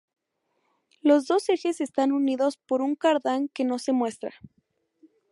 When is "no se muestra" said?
3.65-4.33